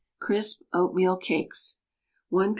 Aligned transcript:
CRISP 0.17 0.63
OATMEAL 0.73 1.17
CAKES. 1.17 1.77
1 2.29 2.49
lb. 2.49 2.49